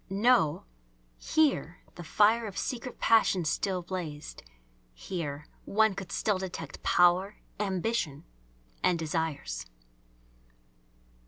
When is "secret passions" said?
2.57-3.49